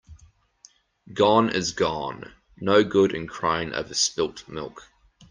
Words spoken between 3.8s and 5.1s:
spilt milk.